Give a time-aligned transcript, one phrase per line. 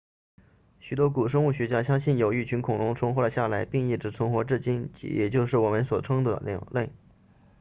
[0.79, 6.89] 许多古生物学家相信有一群恐龙存活了下来并一直存活至今也就是我们所称的鸟类